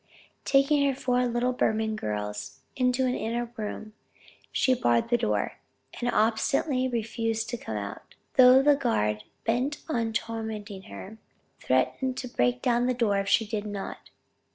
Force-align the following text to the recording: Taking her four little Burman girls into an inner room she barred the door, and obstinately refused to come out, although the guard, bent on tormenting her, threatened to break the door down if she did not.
Taking 0.45 0.83
her 0.89 0.95
four 0.99 1.27
little 1.27 1.53
Burman 1.53 1.95
girls 1.95 2.61
into 2.75 3.05
an 3.05 3.13
inner 3.13 3.53
room 3.55 3.93
she 4.51 4.73
barred 4.73 5.09
the 5.09 5.15
door, 5.17 5.59
and 5.99 6.09
obstinately 6.09 6.87
refused 6.87 7.49
to 7.51 7.57
come 7.57 7.77
out, 7.77 8.15
although 8.39 8.63
the 8.63 8.75
guard, 8.75 9.25
bent 9.45 9.83
on 9.87 10.11
tormenting 10.11 10.89
her, 10.89 11.19
threatened 11.59 12.17
to 12.17 12.27
break 12.27 12.63
the 12.63 12.95
door 12.97 13.13
down 13.17 13.21
if 13.21 13.29
she 13.29 13.45
did 13.45 13.67
not. 13.67 14.09